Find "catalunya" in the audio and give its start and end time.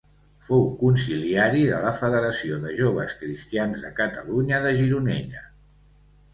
4.03-4.65